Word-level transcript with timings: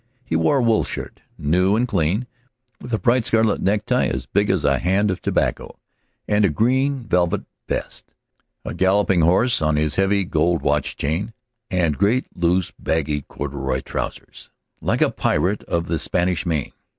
He 0.25 0.35
wore 0.35 0.57
a 0.57 0.61
blue 0.63 0.67
wool 0.71 0.83
shirt, 0.83 1.19
new 1.37 1.75
and 1.75 1.87
clean, 1.87 2.25
with 2.81 2.91
a 2.91 2.97
bright 2.97 3.27
scarlet 3.27 3.61
necktie 3.61 4.07
as 4.07 4.25
big 4.25 4.49
as 4.49 4.65
a 4.65 4.79
hand 4.79 5.11
of 5.11 5.21
tobacco; 5.21 5.77
and 6.27 6.43
a 6.43 6.49
green 6.49 7.03
velvet 7.03 7.43
vest, 7.67 8.05
a 8.65 8.73
galloping 8.73 9.21
horse 9.21 9.61
on 9.61 9.75
his 9.75 9.97
heavy 9.97 10.23
gold 10.25 10.63
watch 10.63 10.97
chain, 10.97 11.33
and 11.69 11.99
great, 11.99 12.25
loose, 12.35 12.71
baggy 12.79 13.21
corduroy 13.27 13.81
trousers, 13.81 14.49
like 14.81 15.01
a 15.03 15.11
pirate 15.11 15.63
of 15.65 15.85
the 15.85 15.99
Spanish 15.99 16.47
Main. 16.47 16.71